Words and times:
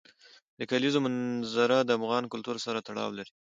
د 0.59 0.61
کلیزو 0.71 0.99
منظره 1.05 1.77
د 1.83 1.89
افغان 1.99 2.23
کلتور 2.33 2.55
سره 2.65 2.83
تړاو 2.87 3.09
لري. 3.17 3.29